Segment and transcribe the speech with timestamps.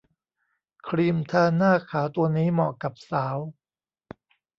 [0.87, 3.37] ครีมทาหน้าขาวตัวนี้เหมาะกับสาว